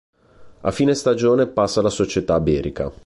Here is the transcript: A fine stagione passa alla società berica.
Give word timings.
A 0.61 0.71
fine 0.71 0.95
stagione 0.95 1.45
passa 1.45 1.79
alla 1.79 1.91
società 1.91 2.39
berica. 2.39 2.91